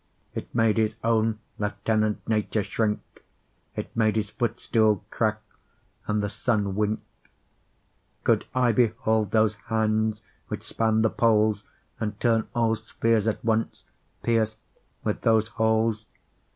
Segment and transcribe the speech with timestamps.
[0.33, 3.23] It made his owne Lieutenant Nature shrinke,
[3.75, 5.43] It made his footstoole crack,
[6.07, 7.01] and the Sunne winke.
[8.23, 11.65] Could I behold those hands which span the Poles,
[11.99, 13.91] And turne all spheares at once,
[14.23, 14.55] peirc'd
[15.03, 16.07] with those holes?